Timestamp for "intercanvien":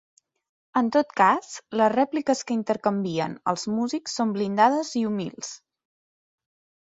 2.55-3.35